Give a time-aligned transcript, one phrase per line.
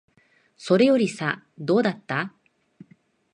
[0.57, 2.33] それよりさ、どうだった？